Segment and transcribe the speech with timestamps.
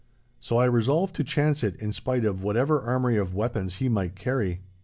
[0.39, 4.15] So I resolved to chance it, in spite of whatever armoury of weapons he might
[4.15, 4.61] carry.